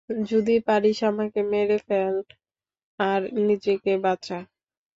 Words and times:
যদি 0.29 0.55
পারিস 0.67 0.99
আমাকে 1.03 1.39
মেরে 1.51 1.77
ফেল, 1.87 2.15
আর 2.99 3.21
নিজেকে 3.41 3.91
বাঁচা। 4.03 4.39